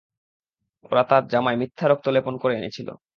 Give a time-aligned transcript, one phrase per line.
[0.85, 2.87] ওরা তার জামায় মিথ্যা রক্ত লেপন করে এনেছিল।